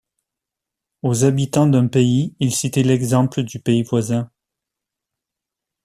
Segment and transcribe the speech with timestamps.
[1.03, 4.31] Aux habitants d’un pays il citait l’exemple du pays voisin.